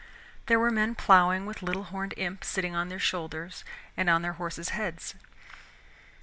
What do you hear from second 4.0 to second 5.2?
on their horses' heads.